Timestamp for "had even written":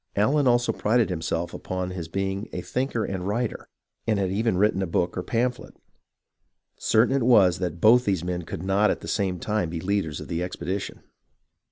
4.17-4.81